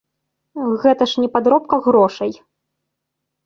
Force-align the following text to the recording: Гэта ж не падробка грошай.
Гэта 0.85 1.03
ж 1.11 1.27
не 1.27 1.31
падробка 1.37 1.81
грошай. 1.91 2.31